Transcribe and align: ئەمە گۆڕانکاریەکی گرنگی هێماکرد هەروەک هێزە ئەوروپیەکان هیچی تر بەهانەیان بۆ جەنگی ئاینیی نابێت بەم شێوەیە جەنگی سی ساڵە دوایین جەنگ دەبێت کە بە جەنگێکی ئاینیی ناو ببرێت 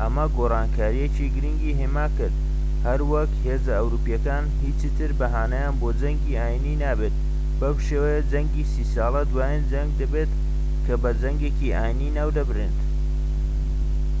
ئەمە 0.00 0.24
گۆڕانکاریەکی 0.36 1.32
گرنگی 1.34 1.76
هێماکرد 1.80 2.34
هەروەک 2.86 3.30
هێزە 3.46 3.72
ئەوروپیەکان 3.78 4.44
هیچی 4.64 4.88
تر 4.96 5.10
بەهانەیان 5.20 5.74
بۆ 5.80 5.88
جەنگی 6.00 6.38
ئاینیی 6.40 6.80
نابێت 6.82 7.14
بەم 7.60 7.76
شێوەیە 7.86 8.20
جەنگی 8.30 8.68
سی 8.72 8.84
ساڵە 8.94 9.22
دوایین 9.30 9.62
جەنگ 9.72 9.90
دەبێت 10.00 10.30
کە 10.84 10.94
بە 11.02 11.10
جەنگێکی 11.20 11.74
ئاینیی 11.76 12.14
ناو 12.16 12.30
ببرێت 12.38 12.76